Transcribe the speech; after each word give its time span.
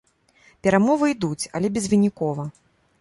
Перамовы 0.67 1.11
ідуць, 1.15 1.49
але 1.59 1.67
безвынікова. 1.77 2.43